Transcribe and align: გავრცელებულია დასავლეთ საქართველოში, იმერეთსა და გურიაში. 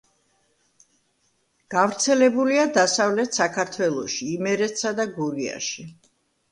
გავრცელებულია 1.75 2.65
დასავლეთ 2.79 3.41
საქართველოში, 3.41 4.33
იმერეთსა 4.41 4.97
და 5.03 5.11
გურიაში. 5.21 5.89